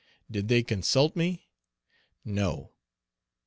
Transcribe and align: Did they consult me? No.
Did 0.31 0.47
they 0.47 0.63
consult 0.63 1.15
me? 1.15 1.47
No. 2.25 2.71